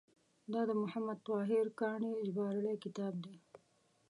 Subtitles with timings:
[0.53, 3.35] دا د محمد طاهر کاڼي ژباړلی کتاب دی.